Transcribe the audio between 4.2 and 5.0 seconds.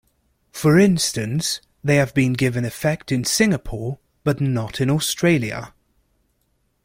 but not in